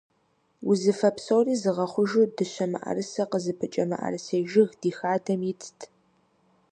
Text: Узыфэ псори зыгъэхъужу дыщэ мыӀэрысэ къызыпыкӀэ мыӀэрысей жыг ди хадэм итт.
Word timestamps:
Узыфэ 0.69 1.09
псори 1.15 1.55
зыгъэхъужу 1.61 2.25
дыщэ 2.35 2.65
мыӀэрысэ 2.71 3.23
къызыпыкӀэ 3.31 3.83
мыӀэрысей 3.89 4.43
жыг 4.51 4.69
ди 4.79 4.91
хадэм 4.97 5.41
итт. 5.51 5.79